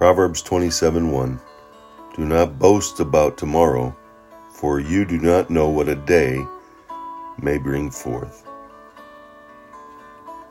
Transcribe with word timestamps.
Proverbs 0.00 0.42
27:1 0.44 1.38
Do 2.16 2.24
not 2.24 2.58
boast 2.58 3.00
about 3.00 3.36
tomorrow, 3.36 3.94
for 4.48 4.80
you 4.80 5.04
do 5.04 5.18
not 5.18 5.50
know 5.50 5.68
what 5.68 5.90
a 5.90 5.94
day 5.94 6.42
may 7.36 7.58
bring 7.58 7.90
forth. 7.90 8.42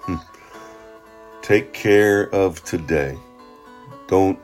Hmm. 0.01 0.17
Take 1.41 1.73
care 1.73 2.29
of 2.29 2.63
today. 2.63 3.17
Don't 4.07 4.37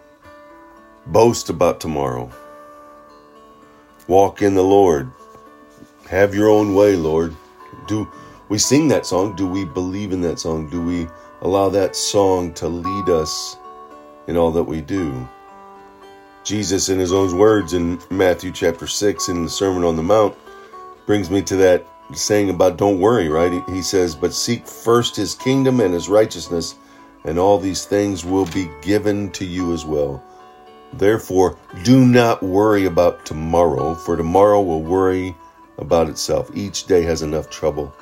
boast 1.05 1.51
about 1.51 1.79
tomorrow. 1.79 2.31
Walk 4.07 4.41
in 4.41 4.55
the 4.55 4.63
Lord. 4.63 5.11
Have 6.09 6.33
your 6.33 6.49
own 6.49 6.73
way, 6.73 6.95
Lord. 6.95 7.35
Do 7.85 8.07
we 8.49 8.57
sing 8.57 8.87
that 8.87 9.05
song? 9.05 9.35
Do 9.35 9.45
we 9.45 9.65
believe 9.65 10.11
in 10.13 10.21
that 10.21 10.39
song? 10.39 10.67
Do 10.67 10.81
we 10.81 11.07
allow 11.41 11.69
that 11.69 11.95
song 11.95 12.55
to 12.55 12.67
lead 12.67 13.09
us 13.09 13.57
in 14.27 14.37
all 14.37 14.51
that 14.51 14.63
we 14.63 14.81
do? 14.81 15.27
Jesus, 16.43 16.89
in 16.89 16.99
his 16.99 17.11
own 17.11 17.37
words 17.37 17.73
in 17.73 17.99
Matthew 18.11 18.51
chapter 18.51 18.85
6 18.85 19.29
in 19.29 19.43
the 19.43 19.49
Sermon 19.49 19.83
on 19.83 19.95
the 19.95 20.03
Mount, 20.03 20.37
brings 21.07 21.31
me 21.31 21.41
to 21.41 21.55
that 21.55 21.87
saying 22.13 22.49
about 22.49 22.77
don't 22.77 22.99
worry, 22.99 23.29
right? 23.29 23.63
He 23.69 23.81
says, 23.81 24.15
But 24.15 24.33
seek 24.33 24.67
first 24.67 25.15
his 25.15 25.33
kingdom 25.33 25.79
and 25.79 25.93
his 25.93 26.07
righteousness, 26.07 26.75
and 27.23 27.39
all 27.39 27.57
these 27.57 27.85
things 27.85 28.23
will 28.23 28.45
be 28.47 28.69
given 28.81 29.31
to 29.31 29.45
you 29.45 29.73
as 29.73 29.85
well. 29.85 30.23
Therefore, 30.93 31.57
do 31.83 32.05
not 32.05 32.43
worry 32.43 32.85
about 32.85 33.25
tomorrow, 33.25 33.95
for 33.95 34.15
tomorrow 34.15 34.61
will 34.61 34.83
worry 34.83 35.35
about 35.77 36.09
itself. 36.09 36.51
Each 36.53 36.85
day 36.85 37.01
has 37.01 37.21
enough 37.21 37.49
trouble 37.49 37.93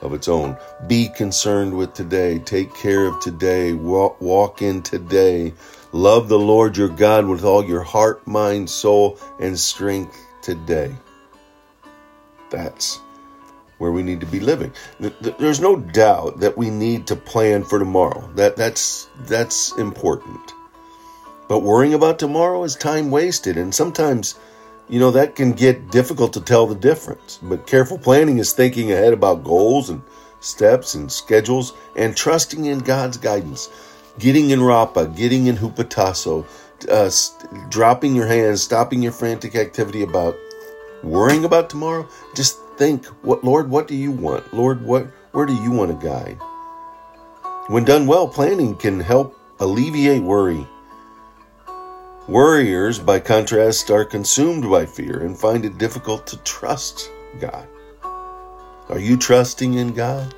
of 0.00 0.14
its 0.14 0.28
own. 0.28 0.56
Be 0.86 1.08
concerned 1.08 1.76
with 1.76 1.94
today. 1.94 2.38
Take 2.38 2.74
care 2.74 3.06
of 3.06 3.20
today. 3.20 3.72
Walk, 3.72 4.20
walk 4.20 4.62
in 4.62 4.82
today. 4.82 5.52
Love 5.92 6.28
the 6.28 6.38
Lord 6.38 6.76
your 6.76 6.88
God 6.88 7.26
with 7.26 7.44
all 7.44 7.64
your 7.64 7.82
heart, 7.82 8.26
mind, 8.26 8.68
soul, 8.68 9.18
and 9.40 9.58
strength 9.58 10.16
today. 10.42 10.94
That's 12.50 13.00
where 13.78 13.92
we 13.92 14.02
need 14.02 14.20
to 14.20 14.26
be 14.26 14.40
living. 14.40 14.72
There's 14.98 15.60
no 15.60 15.76
doubt 15.76 16.40
that 16.40 16.58
we 16.58 16.68
need 16.68 17.06
to 17.06 17.16
plan 17.16 17.64
for 17.64 17.78
tomorrow. 17.78 18.28
That 18.34 18.56
that's 18.56 19.08
that's 19.20 19.72
important. 19.78 20.52
But 21.48 21.60
worrying 21.60 21.94
about 21.94 22.18
tomorrow 22.18 22.62
is 22.64 22.76
time 22.76 23.10
wasted 23.10 23.56
and 23.56 23.74
sometimes 23.74 24.34
you 24.88 24.98
know, 24.98 25.10
that 25.10 25.34
can 25.34 25.52
get 25.52 25.90
difficult 25.90 26.32
to 26.32 26.40
tell 26.40 26.66
the 26.66 26.74
difference. 26.74 27.38
But 27.42 27.66
careful 27.66 27.98
planning 27.98 28.38
is 28.38 28.52
thinking 28.52 28.92
ahead 28.92 29.12
about 29.12 29.44
goals 29.44 29.90
and 29.90 30.02
steps 30.40 30.94
and 30.94 31.10
schedules 31.10 31.74
and 31.96 32.16
trusting 32.16 32.64
in 32.64 32.78
God's 32.78 33.16
guidance. 33.16 33.68
Getting 34.18 34.50
in 34.50 34.60
Rapa, 34.60 35.14
getting 35.16 35.46
in 35.46 35.56
Hupotasso, 35.56 36.44
uh, 36.88 37.10
st- 37.10 37.70
dropping 37.70 38.16
your 38.16 38.26
hands, 38.26 38.62
stopping 38.62 39.02
your 39.02 39.12
frantic 39.12 39.54
activity 39.54 40.02
about 40.02 40.36
worrying 41.02 41.44
about 41.44 41.70
tomorrow. 41.70 42.08
Just 42.34 42.58
think, 42.76 43.06
what 43.22 43.44
Lord, 43.44 43.70
what 43.70 43.88
do 43.88 43.94
you 43.94 44.10
want? 44.10 44.52
Lord, 44.52 44.84
what 44.84 45.06
where 45.32 45.46
do 45.46 45.54
you 45.54 45.70
want 45.70 46.00
to 46.00 46.06
guide? 46.06 46.38
When 47.68 47.84
done 47.84 48.06
well, 48.06 48.26
planning 48.26 48.74
can 48.74 48.98
help 48.98 49.38
alleviate 49.60 50.22
worry 50.22 50.66
Worriers, 52.28 52.98
by 52.98 53.20
contrast, 53.20 53.90
are 53.90 54.04
consumed 54.04 54.68
by 54.68 54.84
fear 54.84 55.20
and 55.20 55.34
find 55.34 55.64
it 55.64 55.78
difficult 55.78 56.26
to 56.26 56.36
trust 56.38 57.10
God. 57.40 57.66
Are 58.90 58.98
you 58.98 59.16
trusting 59.16 59.72
in 59.72 59.94
God? 59.94 60.34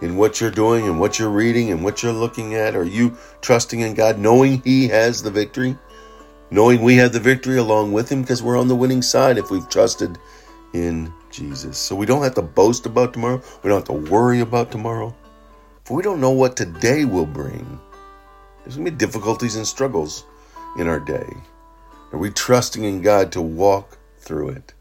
In 0.00 0.16
what 0.16 0.40
you're 0.40 0.50
doing 0.50 0.88
and 0.88 0.98
what 0.98 1.20
you're 1.20 1.30
reading 1.30 1.70
and 1.70 1.84
what 1.84 2.02
you're 2.02 2.12
looking 2.12 2.56
at? 2.56 2.74
Are 2.74 2.82
you 2.82 3.16
trusting 3.42 3.78
in 3.78 3.94
God, 3.94 4.18
knowing 4.18 4.60
He 4.62 4.88
has 4.88 5.22
the 5.22 5.30
victory? 5.30 5.78
Knowing 6.50 6.82
we 6.82 6.96
have 6.96 7.12
the 7.12 7.20
victory 7.20 7.58
along 7.58 7.92
with 7.92 8.10
Him 8.10 8.22
because 8.22 8.42
we're 8.42 8.58
on 8.58 8.66
the 8.66 8.74
winning 8.74 9.02
side 9.02 9.38
if 9.38 9.52
we've 9.52 9.68
trusted 9.68 10.18
in 10.72 11.14
Jesus. 11.30 11.78
So 11.78 11.94
we 11.94 12.06
don't 12.06 12.24
have 12.24 12.34
to 12.34 12.42
boast 12.42 12.86
about 12.86 13.12
tomorrow. 13.12 13.40
We 13.62 13.70
don't 13.70 13.86
have 13.86 14.02
to 14.04 14.10
worry 14.10 14.40
about 14.40 14.72
tomorrow. 14.72 15.14
For 15.84 15.96
we 15.96 16.02
don't 16.02 16.20
know 16.20 16.32
what 16.32 16.56
today 16.56 17.04
will 17.04 17.24
bring. 17.24 17.78
There's 18.64 18.74
going 18.74 18.86
to 18.86 18.90
be 18.90 18.96
difficulties 18.96 19.54
and 19.54 19.64
struggles 19.66 20.24
in 20.76 20.88
our 20.88 21.00
day? 21.00 21.36
Are 22.12 22.18
we 22.18 22.30
trusting 22.30 22.84
in 22.84 23.02
God 23.02 23.32
to 23.32 23.42
walk 23.42 23.98
through 24.18 24.50
it? 24.50 24.74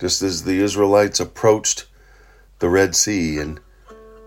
Just 0.00 0.22
as 0.22 0.44
the 0.44 0.60
Israelites 0.60 1.20
approached 1.20 1.86
the 2.58 2.68
Red 2.68 2.96
Sea 2.96 3.38
and 3.38 3.60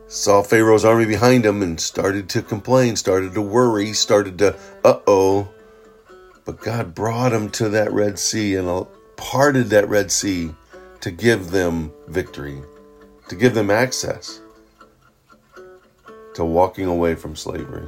saw 0.08 0.42
Pharaoh's 0.42 0.86
army 0.86 1.06
behind 1.06 1.44
them 1.44 1.62
and 1.62 1.80
started 1.80 2.30
to 2.30 2.42
complain, 2.42 2.96
started 2.96 3.34
to 3.34 3.42
worry, 3.42 3.94
started 3.94 4.38
to, 4.40 4.56
uh 4.84 5.00
oh. 5.08 5.50
But 6.46 6.62
God 6.62 6.96
brought 6.96 7.32
them 7.34 7.50
to 7.52 7.70
that 7.70 7.92
Red 7.92 8.18
Sea 8.18 8.56
and 8.56 8.88
parted 9.18 9.70
that 9.72 9.90
Red 9.90 10.12
Sea 10.12 10.52
to 11.02 11.12
give 11.12 11.52
them 11.52 11.92
victory, 12.08 12.62
to 13.28 13.36
give 13.36 13.54
them 13.54 13.70
access 13.70 14.40
to 16.36 16.46
walking 16.46 16.86
away 16.86 17.16
from 17.16 17.36
slavery, 17.36 17.88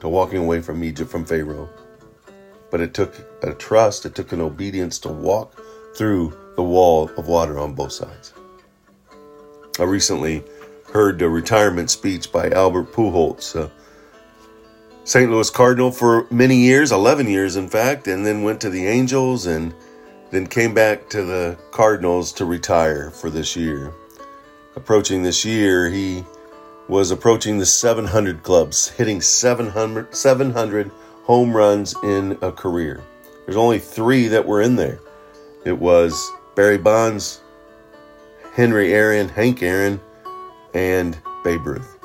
to 0.00 0.08
walking 0.08 0.38
away 0.38 0.62
from 0.62 0.82
Egypt, 0.82 1.10
from 1.10 1.26
Pharaoh. 1.26 1.68
But 2.70 2.80
it 2.80 2.94
took 2.94 3.14
a 3.42 3.52
trust, 3.54 4.06
it 4.06 4.14
took 4.14 4.32
an 4.32 4.40
obedience 4.40 4.98
to 5.00 5.08
walk 5.08 5.60
through 5.96 6.36
the 6.56 6.62
wall 6.62 7.10
of 7.16 7.28
water 7.28 7.58
on 7.58 7.74
both 7.74 7.92
sides. 7.92 8.32
I 9.78 9.84
recently 9.84 10.42
heard 10.92 11.20
a 11.22 11.28
retirement 11.28 11.90
speech 11.90 12.32
by 12.32 12.50
Albert 12.50 12.92
Pujols, 12.92 13.54
a 13.54 13.70
St. 15.04 15.30
Louis 15.30 15.50
Cardinal 15.50 15.92
for 15.92 16.26
many 16.30 16.56
years, 16.56 16.90
11 16.90 17.28
years 17.28 17.56
in 17.56 17.68
fact, 17.68 18.08
and 18.08 18.26
then 18.26 18.42
went 18.42 18.60
to 18.62 18.70
the 18.70 18.86
Angels 18.86 19.46
and 19.46 19.74
then 20.30 20.46
came 20.46 20.74
back 20.74 21.08
to 21.10 21.22
the 21.22 21.56
Cardinals 21.70 22.32
to 22.32 22.44
retire 22.44 23.10
for 23.10 23.30
this 23.30 23.54
year. 23.54 23.92
Approaching 24.74 25.22
this 25.22 25.44
year, 25.44 25.88
he 25.88 26.24
was 26.88 27.10
approaching 27.10 27.58
the 27.58 27.66
700 27.66 28.42
clubs, 28.42 28.88
hitting 28.88 29.20
700, 29.20 30.14
700 30.14 30.90
home 31.26 31.56
runs 31.56 31.92
in 32.04 32.38
a 32.40 32.52
career. 32.52 33.02
There's 33.44 33.56
only 33.56 33.80
three 33.80 34.28
that 34.28 34.46
were 34.46 34.62
in 34.62 34.76
there. 34.76 35.00
It 35.64 35.76
was 35.76 36.30
Barry 36.54 36.78
Bonds, 36.78 37.40
Henry 38.54 38.94
Aaron, 38.94 39.28
Hank 39.28 39.60
Aaron, 39.60 40.00
and 40.72 41.18
Babe 41.42 41.66
Ruth. 41.66 41.98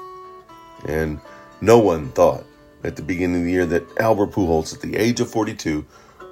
And 0.85 1.21
no 1.61 1.77
one 1.77 2.09
thought 2.09 2.43
at 2.83 2.95
the 2.95 3.03
beginning 3.03 3.41
of 3.41 3.45
the 3.45 3.51
year 3.51 3.67
that 3.67 3.85
Albert 3.99 4.31
Pujols, 4.31 4.73
at 4.73 4.81
the 4.81 4.97
age 4.97 5.19
of 5.19 5.29
42, 5.29 5.85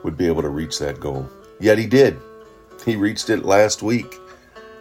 would 0.03 0.17
be 0.17 0.25
able 0.25 0.41
to 0.41 0.49
reach 0.49 0.79
that 0.79 0.99
goal. 0.99 1.29
Yet 1.59 1.77
he 1.77 1.85
did. 1.85 2.17
He 2.87 2.95
reached 2.95 3.29
it 3.29 3.45
last 3.45 3.83
week. 3.83 4.15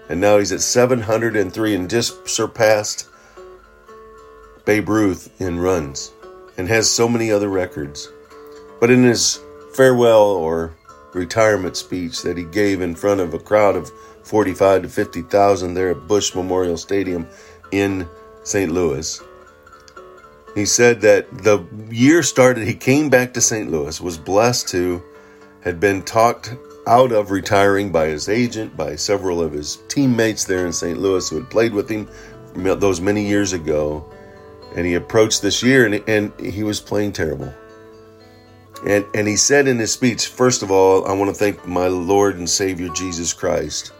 And 0.08 0.18
now 0.18 0.38
he's 0.38 0.52
at 0.52 0.62
703 0.62 1.74
and 1.74 1.90
just 1.90 2.26
surpassed 2.26 3.06
Babe 4.64 4.88
Ruth 4.88 5.30
in 5.38 5.58
runs 5.58 6.12
and 6.58 6.68
has 6.68 6.90
so 6.90 7.08
many 7.08 7.32
other 7.32 7.48
records. 7.48 8.12
But 8.80 8.90
in 8.90 9.04
his 9.04 9.40
farewell 9.74 10.24
or 10.24 10.76
retirement 11.14 11.76
speech 11.76 12.22
that 12.22 12.36
he 12.36 12.44
gave 12.44 12.82
in 12.82 12.94
front 12.94 13.20
of 13.20 13.32
a 13.32 13.38
crowd 13.38 13.76
of 13.76 13.90
45 14.24 14.82
to 14.82 14.88
50,000 14.88 15.74
there 15.74 15.90
at 15.92 16.06
Busch 16.06 16.34
Memorial 16.34 16.76
Stadium 16.76 17.26
in 17.70 18.06
St. 18.42 18.70
Louis, 18.70 19.22
he 20.54 20.66
said 20.66 21.00
that 21.02 21.26
the 21.44 21.64
year 21.90 22.22
started, 22.22 22.66
he 22.66 22.74
came 22.74 23.08
back 23.08 23.32
to 23.34 23.40
St. 23.40 23.70
Louis, 23.70 24.00
was 24.00 24.18
blessed 24.18 24.68
to, 24.68 25.02
had 25.60 25.78
been 25.78 26.02
talked 26.02 26.54
out 26.86 27.12
of 27.12 27.30
retiring 27.30 27.92
by 27.92 28.06
his 28.06 28.28
agent, 28.28 28.76
by 28.76 28.96
several 28.96 29.40
of 29.40 29.52
his 29.52 29.78
teammates 29.88 30.44
there 30.44 30.66
in 30.66 30.72
St. 30.72 30.98
Louis 30.98 31.28
who 31.28 31.36
had 31.36 31.50
played 31.50 31.72
with 31.72 31.88
him 31.88 32.08
those 32.54 33.00
many 33.00 33.26
years 33.26 33.52
ago 33.52 34.10
and 34.78 34.86
he 34.86 34.94
approached 34.94 35.42
this 35.42 35.60
year 35.60 35.86
and, 35.86 36.08
and 36.08 36.32
he 36.38 36.62
was 36.62 36.80
playing 36.80 37.10
terrible. 37.10 37.52
And, 38.86 39.04
and 39.12 39.26
he 39.26 39.34
said 39.34 39.66
in 39.66 39.76
his 39.76 39.92
speech, 39.92 40.28
first 40.28 40.62
of 40.62 40.70
all, 40.70 41.04
I 41.04 41.12
want 41.14 41.34
to 41.34 41.34
thank 41.34 41.66
my 41.66 41.88
Lord 41.88 42.36
and 42.36 42.48
Savior 42.48 42.88
Jesus 42.90 43.32
Christ, 43.32 43.92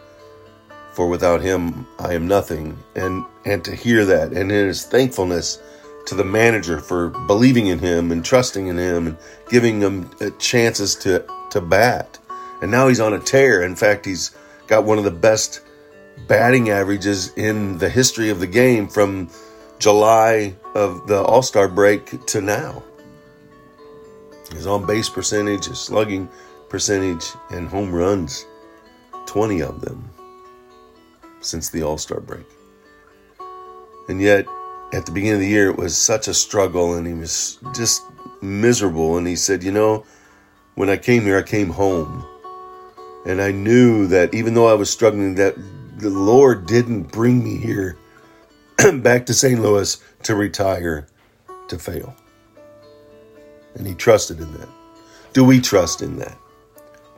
for 0.93 1.09
without 1.09 1.41
him 1.41 1.85
I 1.99 2.13
am 2.13 2.29
nothing. 2.29 2.77
And, 2.95 3.25
and 3.43 3.61
to 3.65 3.75
hear 3.75 4.05
that 4.05 4.31
and 4.31 4.49
in 4.49 4.67
his 4.67 4.85
thankfulness 4.85 5.61
to 6.05 6.15
the 6.15 6.23
manager 6.23 6.79
for 6.79 7.09
believing 7.27 7.67
in 7.67 7.79
him 7.79 8.09
and 8.13 8.23
trusting 8.23 8.67
in 8.67 8.77
him 8.77 9.07
and 9.07 9.17
giving 9.49 9.81
him 9.81 10.09
uh, 10.21 10.29
chances 10.39 10.95
to, 10.95 11.25
to 11.51 11.59
bat. 11.59 12.17
And 12.61 12.71
now 12.71 12.87
he's 12.87 13.01
on 13.01 13.13
a 13.13 13.19
tear. 13.19 13.63
In 13.63 13.75
fact, 13.75 14.05
he's 14.05 14.33
got 14.67 14.85
one 14.85 14.97
of 14.97 15.03
the 15.03 15.11
best 15.11 15.59
batting 16.29 16.69
averages 16.69 17.33
in 17.33 17.79
the 17.79 17.89
history 17.89 18.29
of 18.29 18.39
the 18.39 18.47
game 18.47 18.87
from 18.87 19.29
July 19.77 20.55
of 20.75 21.07
the 21.07 21.21
All 21.21 21.41
Star 21.41 21.67
break 21.67 22.25
to 22.27 22.41
now. 22.41 22.83
His 24.51 24.67
on 24.67 24.85
base 24.85 25.09
percentage, 25.09 25.65
his 25.65 25.79
slugging 25.79 26.29
percentage, 26.69 27.25
and 27.51 27.67
home 27.67 27.93
runs 27.93 28.45
20 29.25 29.61
of 29.61 29.81
them 29.81 30.09
since 31.41 31.69
the 31.69 31.83
All 31.83 31.97
Star 31.97 32.19
break. 32.19 32.45
And 34.07 34.21
yet, 34.21 34.45
at 34.91 35.05
the 35.05 35.11
beginning 35.11 35.35
of 35.35 35.41
the 35.41 35.47
year, 35.47 35.69
it 35.69 35.77
was 35.77 35.95
such 35.95 36.27
a 36.27 36.33
struggle, 36.33 36.95
and 36.95 37.05
he 37.05 37.13
was 37.13 37.59
just 37.75 38.01
miserable. 38.41 39.17
And 39.17 39.27
he 39.27 39.35
said, 39.35 39.63
You 39.63 39.71
know, 39.71 40.05
when 40.75 40.89
I 40.89 40.97
came 40.97 41.23
here, 41.23 41.37
I 41.37 41.43
came 41.43 41.69
home. 41.69 42.25
And 43.25 43.41
I 43.41 43.51
knew 43.51 44.07
that 44.07 44.33
even 44.33 44.53
though 44.53 44.67
I 44.67 44.73
was 44.73 44.89
struggling, 44.89 45.35
that 45.35 45.55
the 45.97 46.09
Lord 46.09 46.65
didn't 46.65 47.11
bring 47.11 47.43
me 47.43 47.57
here 47.57 47.97
back 49.01 49.25
to 49.25 49.33
St. 49.33 49.61
Louis 49.61 49.97
to 50.23 50.35
retire 50.35 51.07
to 51.67 51.77
fail. 51.77 52.15
And 53.75 53.85
he 53.85 53.93
trusted 53.93 54.39
in 54.39 54.51
that. 54.53 54.69
Do 55.33 55.43
we 55.43 55.59
trust 55.59 56.01
in 56.01 56.17
that? 56.17 56.37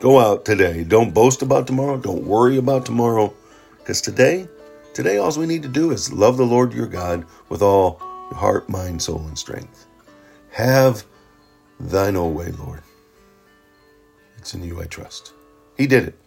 Go 0.00 0.18
out 0.18 0.44
today. 0.44 0.84
Don't 0.84 1.14
boast 1.14 1.42
about 1.42 1.66
tomorrow. 1.66 1.96
Don't 1.96 2.24
worry 2.24 2.56
about 2.56 2.84
tomorrow. 2.84 3.32
Because 3.78 4.00
today, 4.00 4.48
today, 4.94 5.18
all 5.18 5.32
we 5.38 5.46
need 5.46 5.62
to 5.62 5.68
do 5.68 5.92
is 5.92 6.12
love 6.12 6.36
the 6.36 6.46
Lord 6.46 6.72
your 6.72 6.88
God 6.88 7.24
with 7.48 7.62
all 7.62 7.98
your 8.30 8.38
heart, 8.38 8.68
mind, 8.68 9.00
soul, 9.00 9.24
and 9.26 9.38
strength. 9.38 9.86
Have 10.50 11.04
thine 11.78 12.16
own 12.16 12.34
way, 12.34 12.50
Lord. 12.52 12.82
It's 14.38 14.54
in 14.54 14.64
you 14.64 14.80
I 14.80 14.86
trust. 14.86 15.32
He 15.76 15.86
did 15.86 16.08
it. 16.08 16.18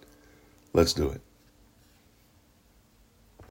Let's 0.74 0.94
do 0.94 1.10
it. 1.10 1.22